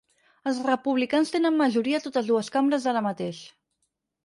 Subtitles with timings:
[0.51, 3.45] Els republicans tenen majoria a totes dues cambres ara mateix.